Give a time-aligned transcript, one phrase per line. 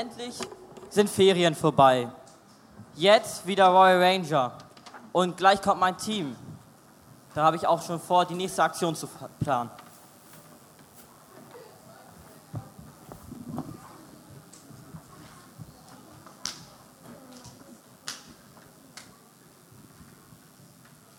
[0.00, 0.34] Endlich
[0.88, 2.08] sind Ferien vorbei.
[2.94, 4.52] Jetzt wieder Royal Ranger.
[5.12, 6.34] Und gleich kommt mein Team.
[7.34, 9.06] Da habe ich auch schon vor, die nächste Aktion zu
[9.40, 9.68] planen.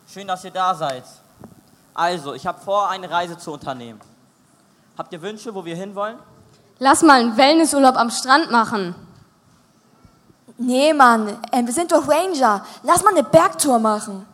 [0.08, 1.04] Schön, dass ihr da seid.
[1.94, 4.02] Also, ich habe vor, eine Reise zu unternehmen.
[4.98, 6.18] Habt ihr Wünsche, wo wir hinwollen?
[6.84, 8.96] Lass mal einen Wellnessurlaub am Strand machen.
[10.58, 12.66] Nee, Mann, äh, wir sind doch Ranger.
[12.82, 14.26] Lass mal eine Bergtour machen.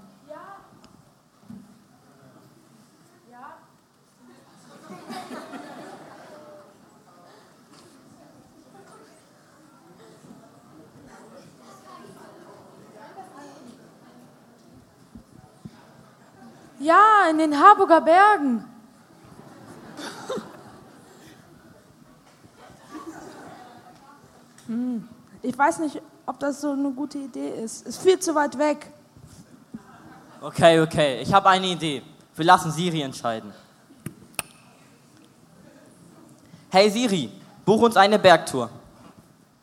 [16.79, 18.76] Ja, in den Harburger Bergen.
[25.41, 27.87] Ich weiß nicht, ob das so eine gute Idee ist.
[27.87, 28.91] Ist viel zu weit weg.
[30.41, 32.03] Okay, okay, ich habe eine Idee.
[32.35, 33.51] Wir lassen Siri entscheiden.
[36.69, 37.31] Hey Siri,
[37.65, 38.69] buch uns eine Bergtour.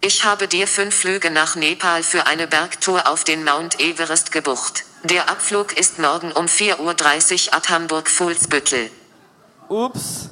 [0.00, 4.84] Ich habe dir fünf Flüge nach Nepal für eine Bergtour auf den Mount Everest gebucht.
[5.02, 8.90] Der Abflug ist morgen um 4.30 Uhr ab Hamburg-Fuhlsbüttel.
[9.68, 10.30] Ups.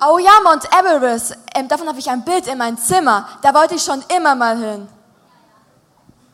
[0.00, 1.36] Oh ja, Mount Everest.
[1.54, 3.28] Ähm, davon habe ich ein Bild in meinem Zimmer.
[3.42, 4.88] Da wollte ich schon immer mal hin.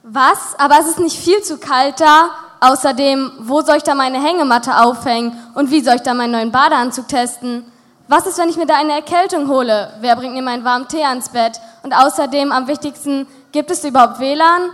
[0.03, 0.59] Was?
[0.59, 2.31] Aber es ist nicht viel zu kalt da.
[2.61, 5.37] Außerdem, wo soll ich da meine Hängematte aufhängen?
[5.55, 7.71] Und wie soll ich da meinen neuen Badeanzug testen?
[8.09, 9.95] Was ist, wenn ich mir da eine Erkältung hole?
[10.01, 11.61] Wer bringt mir meinen warmen Tee ans Bett?
[11.83, 14.71] Und außerdem, am wichtigsten, gibt es überhaupt WLAN?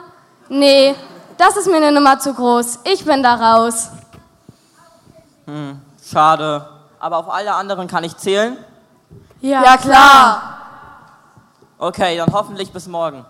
[0.48, 0.94] Nee,
[1.36, 2.80] das ist mir eine Nummer zu groß.
[2.84, 3.90] Ich bin da raus.
[5.44, 6.66] Hm, schade.
[6.98, 8.56] Aber auf alle anderen kann ich zählen?
[9.40, 10.52] Ja, Ja, klar.
[11.78, 13.24] Okay, dann hoffentlich bis morgen.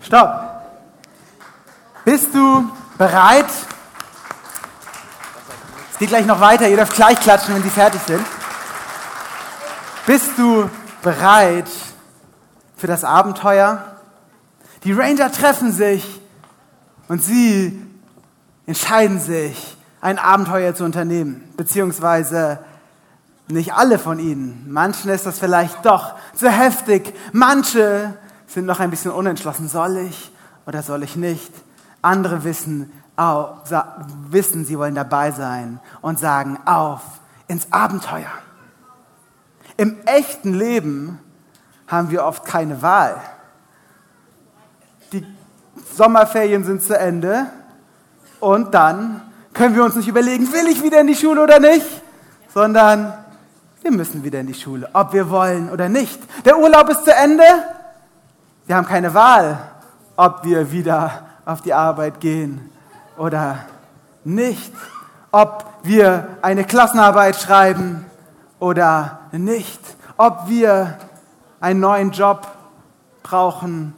[0.00, 0.62] Stopp.
[2.04, 3.46] Bist du bereit?
[5.92, 6.68] Es geht gleich noch weiter.
[6.68, 8.24] Ihr dürft gleich klatschen, wenn Sie fertig sind.
[10.06, 10.70] Bist du
[11.02, 11.68] bereit
[12.76, 13.84] für das Abenteuer?
[14.84, 16.20] Die Ranger treffen sich
[17.08, 17.84] und sie
[18.66, 21.52] entscheiden sich, ein Abenteuer zu unternehmen.
[21.56, 22.60] Beziehungsweise
[23.48, 24.66] nicht alle von ihnen.
[24.68, 27.14] Manchen ist das vielleicht doch zu heftig.
[27.32, 28.14] Manche
[28.46, 29.68] sind noch ein bisschen unentschlossen.
[29.68, 30.32] Soll ich
[30.66, 31.52] oder soll ich nicht?
[32.02, 33.56] Andere wissen, au,
[34.30, 37.00] wissen, sie wollen dabei sein und sagen auf
[37.48, 38.30] ins Abenteuer.
[39.76, 41.18] Im echten Leben
[41.86, 43.16] haben wir oft keine Wahl.
[45.12, 45.24] Die
[45.96, 47.46] Sommerferien sind zu Ende
[48.40, 49.22] und dann
[49.54, 51.86] können wir uns nicht überlegen, will ich wieder in die Schule oder nicht,
[52.52, 53.14] sondern
[53.88, 56.20] wir müssen wieder in die Schule, ob wir wollen oder nicht.
[56.44, 57.42] Der Urlaub ist zu Ende.
[58.66, 59.58] Wir haben keine Wahl,
[60.14, 62.70] ob wir wieder auf die Arbeit gehen
[63.16, 63.60] oder
[64.24, 64.74] nicht.
[65.30, 68.04] Ob wir eine Klassenarbeit schreiben
[68.60, 69.80] oder nicht.
[70.18, 70.98] Ob wir
[71.58, 72.46] einen neuen Job
[73.22, 73.94] brauchen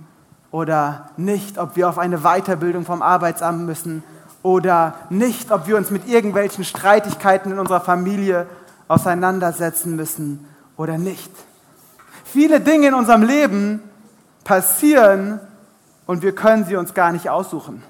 [0.53, 1.59] oder nicht.
[1.59, 4.05] Ob wir auf eine Weiterbildung vom Arbeitsamt müssen
[4.45, 5.51] oder nicht.
[5.51, 8.47] Ob wir uns mit irgendwelchen Streitigkeiten in unserer Familie
[8.91, 10.45] auseinandersetzen müssen
[10.77, 11.31] oder nicht.
[12.25, 13.81] Viele Dinge in unserem Leben
[14.43, 15.39] passieren
[16.07, 17.85] und wir können sie uns gar nicht aussuchen.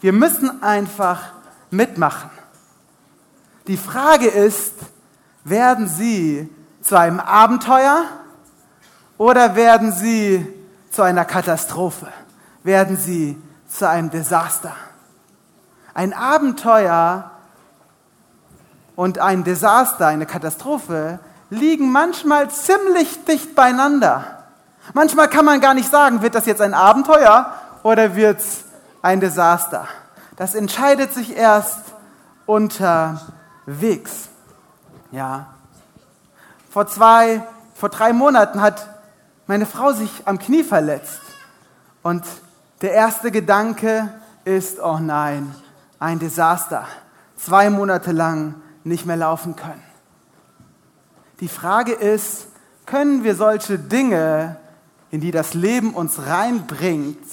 [0.00, 1.32] Wir müssen einfach
[1.70, 2.30] mitmachen.
[3.66, 4.72] Die Frage ist,
[5.44, 6.48] werden sie
[6.80, 8.04] zu einem Abenteuer
[9.18, 10.46] oder werden sie
[10.90, 12.08] zu einer Katastrophe?
[12.62, 13.36] Werden sie
[13.68, 14.74] zu einem Desaster?
[15.92, 17.30] Ein Abenteuer
[19.00, 24.44] und ein Desaster, eine Katastrophe, liegen manchmal ziemlich dicht beieinander.
[24.92, 27.50] Manchmal kann man gar nicht sagen, wird das jetzt ein Abenteuer
[27.82, 28.64] oder wird es
[29.00, 29.88] ein Desaster.
[30.36, 31.80] Das entscheidet sich erst
[32.44, 34.28] unterwegs.
[35.12, 35.46] Ja.
[36.68, 37.42] Vor zwei,
[37.74, 38.86] vor drei Monaten hat
[39.46, 41.22] meine Frau sich am Knie verletzt.
[42.02, 42.22] Und
[42.82, 44.12] der erste Gedanke
[44.44, 45.54] ist, oh nein,
[45.98, 46.84] ein Desaster.
[47.38, 49.82] Zwei Monate lang nicht mehr laufen können.
[51.40, 52.46] Die Frage ist,
[52.86, 54.56] können wir solche Dinge,
[55.10, 57.24] in die das Leben uns reinbringt,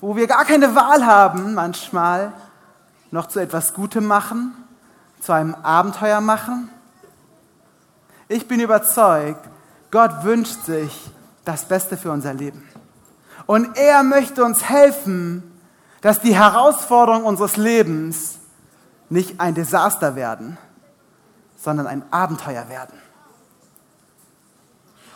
[0.00, 2.32] wo wir gar keine Wahl haben manchmal,
[3.10, 4.52] noch zu etwas Gutem machen,
[5.20, 6.68] zu einem Abenteuer machen?
[8.28, 9.48] Ich bin überzeugt,
[9.90, 11.10] Gott wünscht sich
[11.44, 12.68] das Beste für unser Leben.
[13.46, 15.42] Und er möchte uns helfen,
[16.00, 18.38] dass die Herausforderungen unseres Lebens
[19.08, 20.58] nicht ein Desaster werden,
[21.56, 22.98] sondern ein Abenteuer werden.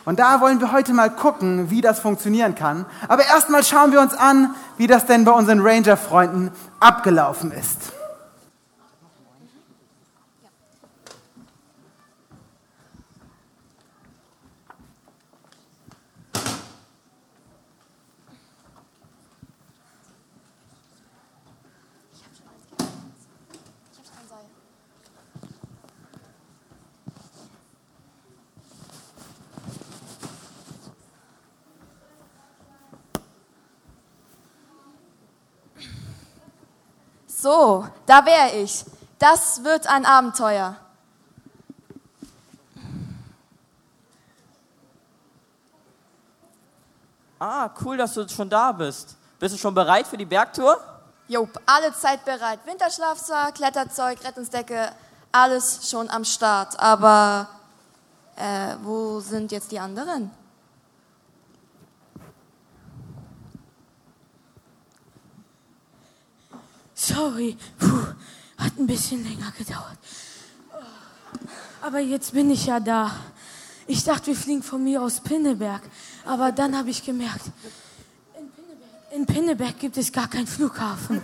[0.05, 2.85] Und da wollen wir heute mal gucken, wie das funktionieren kann.
[3.07, 7.91] Aber erstmal schauen wir uns an, wie das denn bei unseren Ranger-Freunden abgelaufen ist.
[37.41, 38.83] So, da wäre ich.
[39.17, 40.75] Das wird ein Abenteuer.
[47.39, 49.15] Ah, cool, dass du schon da bist.
[49.39, 50.81] Bist du schon bereit für die Bergtour?
[51.29, 52.59] Jupp, alle Zeit bereit.
[52.65, 54.91] Winterschlafsack, Kletterzeug, Rettungsdecke,
[55.31, 56.77] alles schon am Start.
[56.77, 57.47] Aber
[58.35, 60.29] äh, wo sind jetzt die anderen?
[67.09, 68.05] Sorry, Puh,
[68.57, 69.97] hat ein bisschen länger gedauert.
[71.81, 73.09] Aber jetzt bin ich ja da.
[73.87, 75.81] Ich dachte, wir fliegen von mir aus Pinneberg.
[76.25, 77.45] Aber dann habe ich gemerkt,
[78.37, 81.23] in Pinneberg, in Pinneberg gibt es gar keinen Flughafen.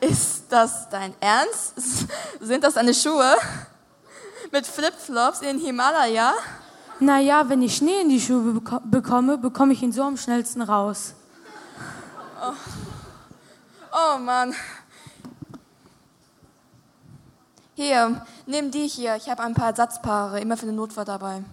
[0.00, 1.72] Ist das dein Ernst?
[2.40, 3.34] Sind das deine Schuhe?
[4.52, 6.34] Mit Flipflops in den Himalaya?
[7.00, 10.62] Naja, wenn ich Schnee in die Schuhe beko bekomme, bekomme ich ihn so am schnellsten
[10.62, 11.14] raus.
[13.92, 14.54] Oh Mann.
[17.74, 19.14] Hier, nimm die hier.
[19.16, 21.44] Ich habe ein paar Ersatzpaare, immer für den Notfall dabei.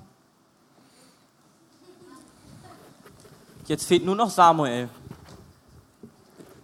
[3.68, 4.90] Jetzt fehlt nur noch Samuel.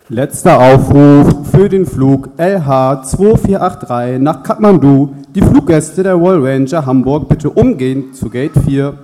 [0.07, 5.13] Letzter Aufruf für den Flug LH 2483 nach Kathmandu.
[5.35, 8.97] Die Fluggäste der Royal Ranger Hamburg bitte umgehend zu Gate 4.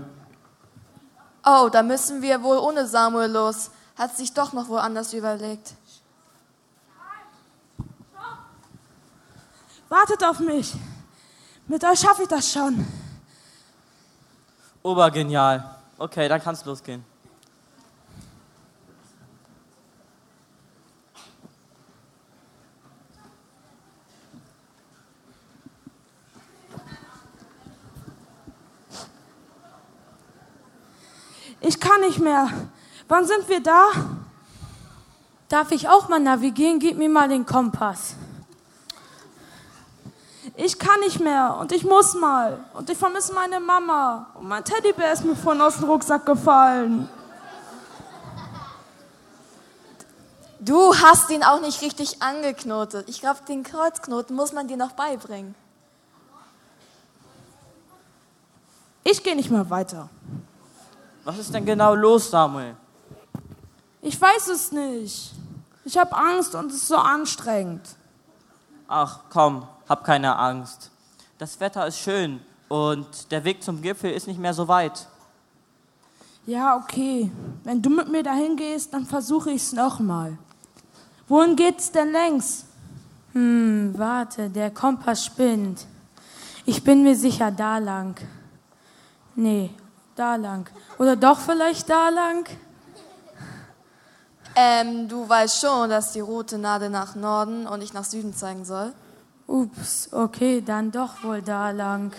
[1.46, 3.70] Oh, da müssen wir wohl ohne Samuel los.
[3.98, 5.74] Hat sich doch noch woanders überlegt.
[9.90, 10.74] Wartet auf mich.
[11.68, 12.86] Mit euch schaffe ich das schon.
[14.84, 15.76] Obergenial.
[15.98, 17.04] Okay, dann kann's losgehen.
[31.60, 32.50] Ich kann nicht mehr.
[33.08, 33.84] Wann sind wir da?
[35.50, 36.80] Darf ich auch mal navigieren?
[36.80, 38.16] Gib mir mal den Kompass.
[40.56, 42.60] Ich kann nicht mehr und ich muss mal.
[42.74, 44.28] Und ich vermisse meine Mama.
[44.34, 47.08] Und mein Teddybär ist mir vorhin aus dem Rucksack gefallen.
[50.60, 53.08] Du hast ihn auch nicht richtig angeknotet.
[53.08, 55.56] Ich glaube, den Kreuzknoten muss man dir noch beibringen.
[59.04, 60.10] Ich gehe nicht mehr weiter.
[61.28, 62.74] Was ist denn genau los, Samuel?
[64.02, 65.34] Ich weiß es nicht.
[65.84, 67.82] Ich habe Angst und es ist so anstrengend.
[68.88, 70.90] Ach, komm, hab keine Angst.
[71.38, 72.40] Das Wetter ist schön
[72.70, 75.06] und der Weg zum Gipfel ist nicht mehr so weit.
[76.46, 77.30] Ja, okay.
[77.66, 80.38] Wenn du mit mir dahin gehst, dann versuche ich es nochmal.
[81.28, 82.64] Wohin geht's denn längs?
[83.34, 85.88] Hm, warte, der Kompass spinnt.
[86.66, 88.16] Ich bin mir sicher, da lang.
[89.36, 89.72] Nee,
[90.18, 90.70] da lang.
[90.98, 92.48] Oder doch vielleicht da lang?
[94.56, 98.66] Ähm, du weißt schon, dass die rote Nadel nach Norden und nicht nach Süden zeigen
[98.66, 98.94] soll.
[99.46, 102.12] Ups, okay, dann doch wohl da lang.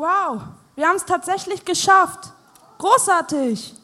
[0.00, 0.40] Wow,
[0.76, 2.30] wir haben es tatsächlich geschafft.
[2.78, 3.74] Großartig.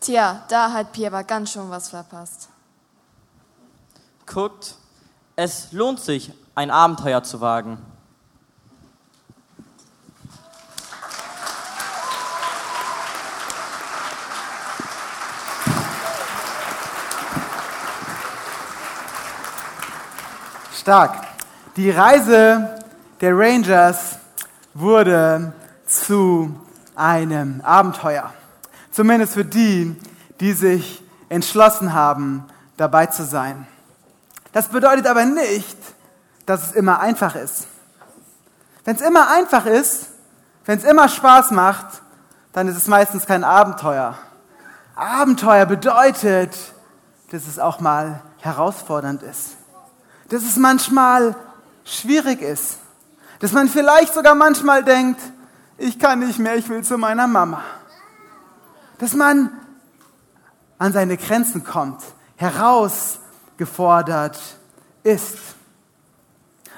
[0.00, 2.48] Tja, da hat Pierre aber ganz schön was verpasst.
[4.24, 4.76] Guckt,
[5.36, 7.76] es lohnt sich, ein Abenteuer zu wagen.
[20.72, 21.26] Stark.
[21.76, 22.82] Die Reise
[23.20, 24.23] der Rangers
[24.74, 25.52] wurde
[25.86, 26.60] zu
[26.96, 28.32] einem Abenteuer.
[28.90, 29.96] Zumindest für die,
[30.40, 32.44] die sich entschlossen haben,
[32.76, 33.66] dabei zu sein.
[34.52, 35.78] Das bedeutet aber nicht,
[36.46, 37.66] dass es immer einfach ist.
[38.84, 40.08] Wenn es immer einfach ist,
[40.64, 41.86] wenn es immer Spaß macht,
[42.52, 44.16] dann ist es meistens kein Abenteuer.
[44.94, 46.56] Abenteuer bedeutet,
[47.30, 49.56] dass es auch mal herausfordernd ist.
[50.28, 51.34] Dass es manchmal
[51.84, 52.78] schwierig ist.
[53.40, 55.20] Dass man vielleicht sogar manchmal denkt,
[55.76, 57.62] ich kann nicht mehr, ich will zu meiner Mama.
[58.98, 59.50] Dass man
[60.78, 62.02] an seine Grenzen kommt,
[62.36, 64.38] herausgefordert
[65.02, 65.38] ist.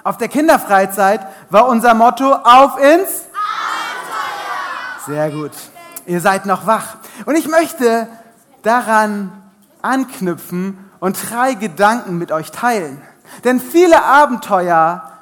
[0.03, 5.05] Auf der Kinderfreizeit war unser Motto auf ins Abenteuer.
[5.05, 5.53] Sehr gut.
[6.07, 6.97] Ihr seid noch wach.
[7.25, 8.09] Und ich möchte
[8.63, 9.33] daran
[9.83, 13.03] anknüpfen und drei Gedanken mit euch teilen.
[13.45, 15.13] Denn viele Abenteuer,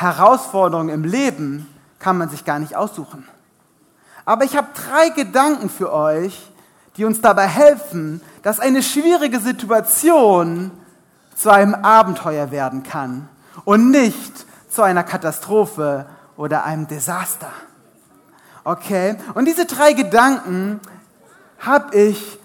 [0.00, 1.66] Herausforderungen im Leben
[1.98, 3.26] kann man sich gar nicht aussuchen.
[4.24, 6.50] Aber ich habe drei Gedanken für euch,
[6.96, 10.70] die uns dabei helfen, dass eine schwierige Situation
[11.36, 13.28] zu einem Abenteuer werden kann
[13.64, 17.50] und nicht zu einer Katastrophe oder einem Desaster.
[18.64, 19.16] Okay?
[19.34, 20.80] Und diese drei Gedanken
[21.58, 22.38] habe ich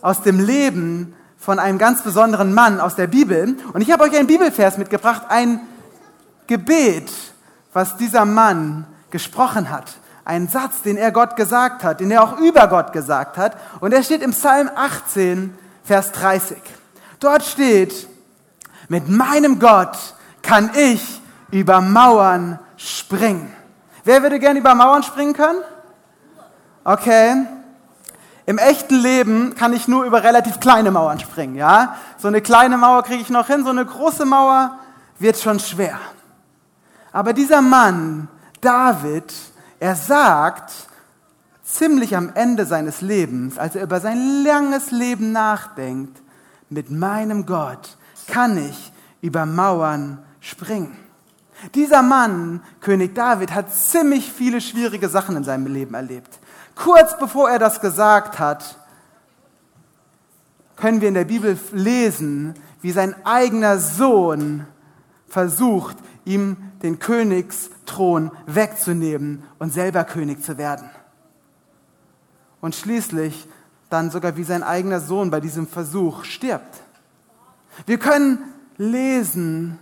[0.00, 3.56] aus dem Leben von einem ganz besonderen Mann aus der Bibel.
[3.72, 5.60] Und ich habe euch einen Bibelvers mitgebracht, ein
[6.48, 7.12] Gebet,
[7.72, 9.98] was dieser Mann gesprochen hat.
[10.24, 13.56] Ein Satz, den er Gott gesagt hat, den er auch über Gott gesagt hat.
[13.80, 16.58] Und er steht im Psalm 18, Vers 30.
[17.20, 18.08] Dort steht,
[18.88, 19.96] mit meinem Gott
[20.42, 23.54] kann ich über Mauern springen.
[24.04, 25.60] Wer würde gerne über Mauern springen können?
[26.84, 27.46] Okay.
[28.46, 31.96] Im echten Leben kann ich nur über relativ kleine Mauern springen, ja?
[32.16, 34.78] So eine kleine Mauer kriege ich noch hin, so eine große Mauer
[35.18, 35.98] wird schon schwer.
[37.12, 38.28] Aber dieser Mann,
[38.60, 39.32] David,
[39.80, 40.72] er sagt
[41.62, 46.20] ziemlich am Ende seines Lebens, als er über sein langes Leben nachdenkt,
[46.70, 47.96] mit meinem Gott
[48.26, 50.96] kann ich über Mauern springen.
[51.74, 56.38] Dieser Mann, König David, hat ziemlich viele schwierige Sachen in seinem Leben erlebt.
[56.74, 58.76] Kurz bevor er das gesagt hat,
[60.76, 64.66] können wir in der Bibel lesen, wie sein eigener Sohn
[65.26, 65.96] versucht,
[66.28, 70.88] ihm den Königsthron wegzunehmen und selber König zu werden.
[72.60, 73.48] Und schließlich
[73.88, 76.82] dann sogar wie sein eigener Sohn bei diesem Versuch stirbt.
[77.86, 78.38] Wir können
[78.76, 79.78] lesen,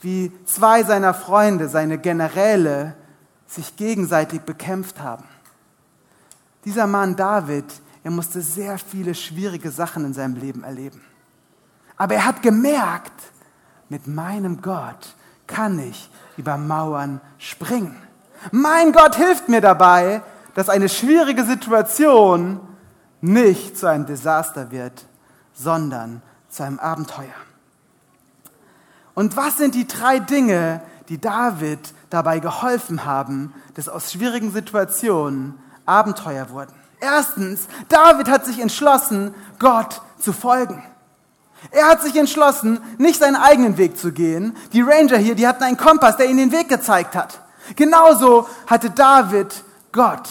[0.00, 2.96] wie zwei seiner Freunde, seine Generäle,
[3.46, 5.24] sich gegenseitig bekämpft haben.
[6.64, 7.66] Dieser Mann David,
[8.02, 11.00] er musste sehr viele schwierige Sachen in seinem Leben erleben.
[11.96, 13.12] Aber er hat gemerkt,
[13.88, 15.14] mit meinem Gott
[15.46, 17.96] kann ich über Mauern springen.
[18.50, 20.22] Mein Gott hilft mir dabei,
[20.54, 22.60] dass eine schwierige Situation
[23.20, 25.06] nicht zu einem Desaster wird,
[25.54, 27.34] sondern zu einem Abenteuer.
[29.14, 35.58] Und was sind die drei Dinge, die David dabei geholfen haben, dass aus schwierigen Situationen
[35.86, 36.74] Abenteuer wurden.
[37.00, 40.82] Erstens, David hat sich entschlossen, Gott zu folgen.
[41.70, 44.56] Er hat sich entschlossen, nicht seinen eigenen Weg zu gehen.
[44.72, 47.40] Die Ranger hier, die hatten einen Kompass, der ihnen den Weg gezeigt hat.
[47.74, 50.28] Genauso hatte David Gott,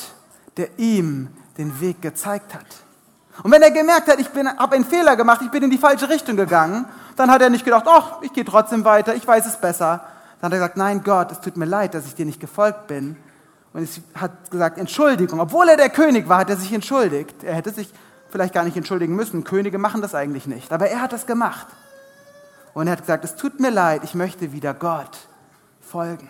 [0.57, 2.65] der ihm den Weg gezeigt hat.
[3.43, 6.07] Und wenn er gemerkt hat, ich habe einen Fehler gemacht, ich bin in die falsche
[6.07, 6.85] Richtung gegangen,
[7.17, 10.05] dann hat er nicht gedacht, ach, ich gehe trotzdem weiter, ich weiß es besser.
[10.39, 12.87] Dann hat er gesagt, nein Gott, es tut mir leid, dass ich dir nicht gefolgt
[12.87, 13.17] bin,
[13.75, 15.41] und es hat gesagt, Entschuldigung.
[15.41, 17.43] Obwohl er der König war, hat er sich entschuldigt.
[17.43, 17.89] Er hätte sich
[18.29, 19.43] vielleicht gar nicht entschuldigen müssen.
[19.43, 20.71] Könige machen das eigentlich nicht.
[20.71, 21.67] Aber er hat das gemacht.
[22.73, 25.17] Und er hat gesagt, es tut mir leid, ich möchte wieder Gott
[25.81, 26.29] folgen.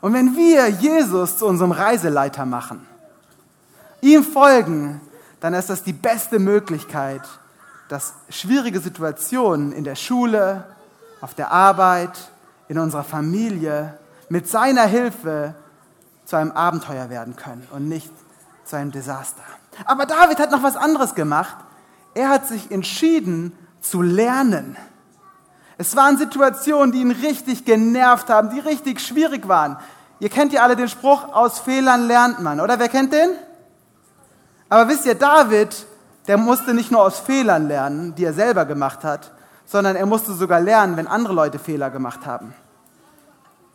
[0.00, 2.86] Und wenn wir Jesus zu unserem Reiseleiter machen,
[4.02, 5.00] ihm folgen,
[5.40, 7.22] dann ist das die beste Möglichkeit,
[7.88, 10.64] dass schwierige Situationen in der Schule,
[11.20, 12.30] auf der Arbeit,
[12.68, 15.54] in unserer Familie mit seiner Hilfe
[16.24, 18.10] zu einem Abenteuer werden können und nicht
[18.66, 19.42] zu einem Desaster.
[19.84, 21.56] Aber David hat noch was anderes gemacht.
[22.14, 24.76] Er hat sich entschieden zu lernen.
[25.78, 29.76] Es waren Situationen, die ihn richtig genervt haben, die richtig schwierig waren.
[30.18, 32.78] Ihr kennt ja alle den Spruch, aus Fehlern lernt man, oder?
[32.78, 33.30] Wer kennt den?
[34.68, 35.86] Aber wisst ihr, David,
[36.26, 39.32] der musste nicht nur aus Fehlern lernen, die er selber gemacht hat,
[39.66, 42.54] sondern er musste sogar lernen, wenn andere Leute Fehler gemacht haben.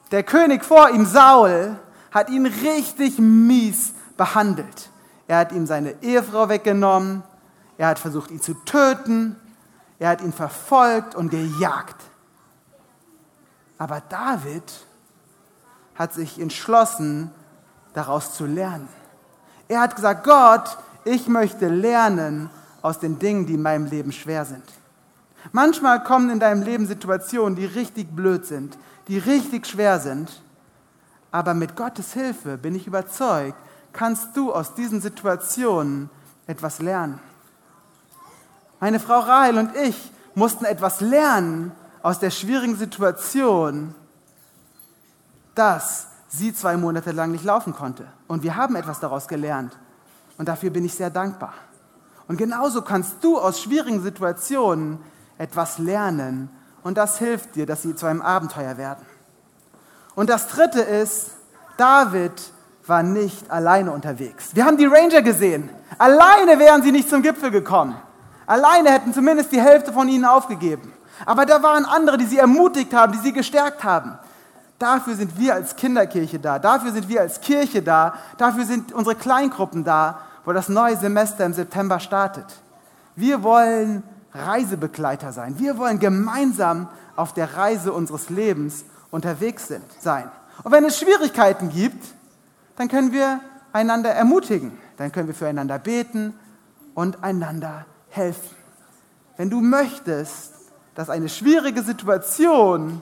[0.10, 1.78] Der König vor ihm, Saul,
[2.12, 4.92] hat ihn richtig mies behandelt.
[5.28, 7.24] Er hat ihm seine Ehefrau weggenommen,
[7.80, 9.36] er hat versucht, ihn zu töten,
[9.98, 11.96] er hat ihn verfolgt und gejagt.
[13.80, 14.86] Aber David
[15.96, 17.32] hat sich entschlossen,
[17.96, 18.88] daraus zu lernen.
[19.68, 22.52] Er hat gesagt, Gott, ich möchte lernen
[22.84, 24.66] aus den Dingen, die in meinem Leben schwer sind.
[25.52, 30.44] Manchmal kommen in deinem Leben Situationen, die richtig blöd sind, die richtig schwer sind.
[31.32, 33.58] Aber mit Gottes Hilfe bin ich überzeugt,
[33.94, 36.10] kannst du aus diesen Situationen
[36.48, 37.20] etwas lernen.
[38.80, 41.72] Meine Frau Rahel und ich mussten etwas lernen
[42.02, 43.94] aus der schwierigen Situation,
[45.56, 48.08] dass sie zwei Monate lang nicht laufen konnte.
[48.28, 49.78] Und wir haben etwas daraus gelernt.
[50.38, 51.54] Und dafür bin ich sehr dankbar.
[52.28, 55.00] Und genauso kannst du aus schwierigen Situationen
[55.38, 56.50] etwas lernen.
[56.84, 59.06] Und das hilft dir, dass sie zu einem Abenteuer werden.
[60.16, 61.32] Und das Dritte ist,
[61.78, 62.32] David
[62.88, 64.50] war nicht alleine unterwegs.
[64.54, 65.70] Wir haben die Ranger gesehen.
[65.98, 67.96] Alleine wären sie nicht zum Gipfel gekommen.
[68.46, 70.92] Alleine hätten zumindest die Hälfte von ihnen aufgegeben.
[71.26, 74.18] Aber da waren andere, die sie ermutigt haben, die sie gestärkt haben.
[74.80, 76.58] Dafür sind wir als Kinderkirche da.
[76.58, 78.16] Dafür sind wir als Kirche da.
[78.38, 82.46] Dafür sind unsere Kleingruppen da, wo das neue Semester im September startet.
[83.16, 84.02] Wir wollen
[84.34, 85.60] Reisebegleiter sein.
[85.60, 90.32] Wir wollen gemeinsam auf der Reise unseres Lebens unterwegs sein.
[90.64, 92.04] Und wenn es Schwierigkeiten gibt,
[92.76, 93.40] dann können wir
[93.74, 94.78] einander ermutigen.
[94.98, 96.34] Dann können wir füreinander beten
[96.94, 98.56] und einander helfen.
[99.38, 100.54] Wenn du möchtest,
[100.96, 103.02] dass eine schwierige Situation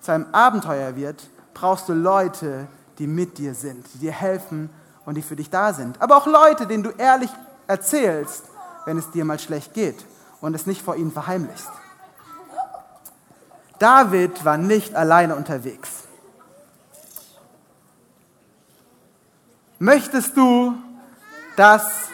[0.00, 4.70] zu einem Abenteuer wird, brauchst du Leute, die mit dir sind, die dir helfen
[5.04, 6.00] und die für dich da sind.
[6.00, 7.30] Aber auch Leute, denen du ehrlich
[7.66, 8.44] erzählst,
[8.84, 10.04] wenn es dir mal schlecht geht
[10.40, 11.70] und es nicht vor ihnen verheimlichst.
[13.78, 16.05] David war nicht alleine unterwegs.
[19.78, 20.74] Möchtest du,
[21.56, 22.08] dass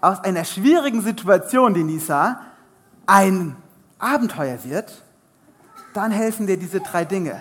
[0.00, 2.40] aus einer schwierigen Situation, Denisa,
[3.06, 3.56] ein
[3.98, 5.02] Abenteuer wird,
[5.94, 7.40] dann helfen dir diese drei Dinge.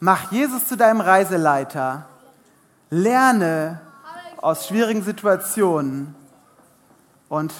[0.00, 2.06] Mach Jesus zu deinem Reiseleiter,
[2.90, 3.80] lerne
[4.36, 6.14] aus schwierigen Situationen
[7.28, 7.52] und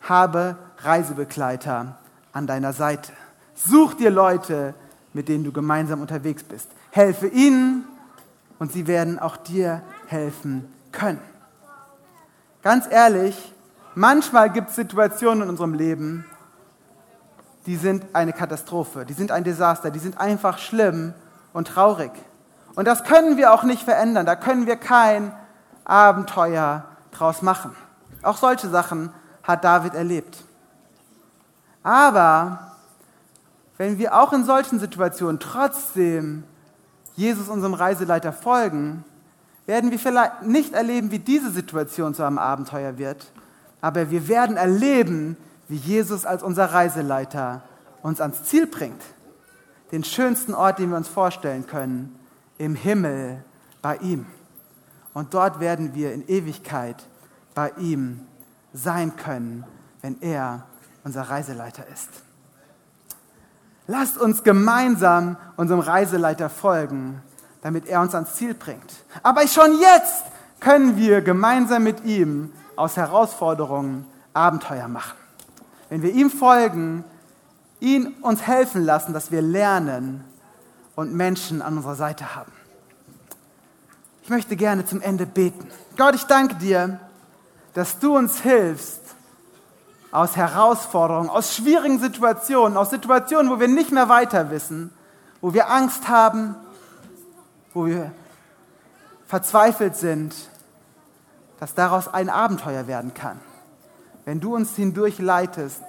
[0.00, 1.96] habe Reisebegleiter
[2.32, 3.12] an deiner Seite.
[3.54, 4.74] Such dir Leute,
[5.12, 6.68] mit denen du gemeinsam unterwegs bist.
[6.90, 7.84] Helfe ihnen
[8.58, 11.20] und sie werden auch dir helfen können.
[12.62, 13.54] Ganz ehrlich,
[13.94, 16.24] manchmal gibt es Situationen in unserem Leben,
[17.66, 21.14] die sind eine Katastrophe, die sind ein Desaster, die sind einfach schlimm
[21.52, 22.10] und traurig.
[22.74, 25.32] Und das können wir auch nicht verändern, da können wir kein
[25.84, 27.74] Abenteuer draus machen.
[28.22, 30.44] Auch solche Sachen hat David erlebt.
[31.82, 32.72] Aber
[33.76, 36.44] wenn wir auch in solchen Situationen trotzdem
[37.18, 39.02] Jesus, unserem Reiseleiter, folgen,
[39.66, 43.32] werden wir vielleicht nicht erleben, wie diese Situation zu einem Abenteuer wird,
[43.80, 47.62] aber wir werden erleben, wie Jesus als unser Reiseleiter
[48.02, 49.02] uns ans Ziel bringt.
[49.90, 52.16] Den schönsten Ort, den wir uns vorstellen können,
[52.56, 53.42] im Himmel
[53.82, 54.24] bei ihm.
[55.12, 57.02] Und dort werden wir in Ewigkeit
[57.52, 58.20] bei ihm
[58.72, 59.64] sein können,
[60.02, 60.66] wenn er
[61.02, 62.27] unser Reiseleiter ist.
[63.88, 67.22] Lasst uns gemeinsam unserem Reiseleiter folgen
[67.62, 68.92] damit er uns ans Ziel bringt.
[69.22, 70.24] Aber schon jetzt
[70.60, 75.16] können wir gemeinsam mit ihm aus Herausforderungen Abenteuer machen.
[75.88, 77.04] Wenn wir ihm folgen,
[77.80, 80.24] ihn uns helfen lassen, dass wir lernen
[80.94, 82.52] und Menschen an unserer Seite haben.
[84.22, 85.66] Ich möchte gerne zum Ende beten.
[85.96, 87.00] Gott, ich danke dir,
[87.74, 89.00] dass du uns hilfst,
[90.10, 94.90] aus Herausforderungen, aus schwierigen Situationen, aus Situationen, wo wir nicht mehr weiter wissen,
[95.40, 96.54] wo wir Angst haben,
[97.74, 98.10] wo wir
[99.26, 100.34] verzweifelt sind,
[101.60, 103.38] dass daraus ein Abenteuer werden kann.
[104.24, 105.82] Wenn du uns hindurch leitest,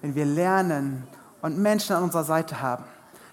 [0.00, 1.06] wenn wir lernen
[1.42, 2.84] und Menschen an unserer Seite haben.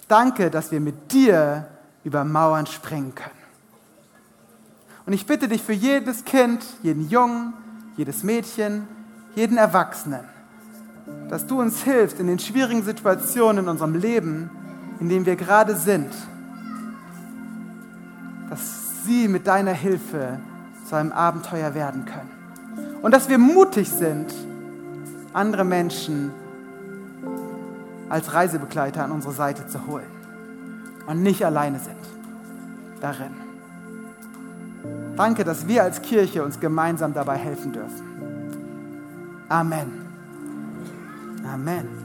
[0.08, 1.68] Danke, dass wir mit dir
[2.04, 3.32] über Mauern springen können.
[5.06, 7.54] Und ich bitte dich für jedes Kind, jeden Jungen,
[7.98, 8.88] jedes Mädchen,
[9.36, 10.26] jeden Erwachsenen,
[11.30, 14.50] dass du uns hilfst in den schwierigen Situationen in unserem Leben,
[15.00, 16.12] in denen wir gerade sind
[18.54, 20.38] dass sie mit deiner Hilfe
[20.88, 22.30] zu einem Abenteuer werden können.
[23.02, 24.32] Und dass wir mutig sind,
[25.34, 26.32] andere Menschen
[28.10, 30.06] als Reisebegleiter an unsere Seite zu holen
[31.08, 31.98] und nicht alleine sind
[33.02, 33.34] darin.
[35.16, 38.13] Danke, dass wir als Kirche uns gemeinsam dabei helfen dürfen.
[39.54, 40.18] Amen.
[41.46, 42.03] Amen.